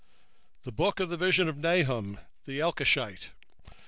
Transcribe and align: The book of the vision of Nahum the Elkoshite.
The 0.63 0.71
book 0.71 0.99
of 0.99 1.09
the 1.09 1.15
vision 1.17 1.47
of 1.47 1.57
Nahum 1.59 2.17
the 2.45 2.57
Elkoshite. 2.57 3.29